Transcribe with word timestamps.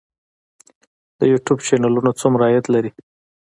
د 1.19 1.21
یوټیوب 1.31 1.59
چینلونه 1.67 2.11
څومره 2.21 2.43
عاید 2.47 2.65
لري؟ 2.73 2.91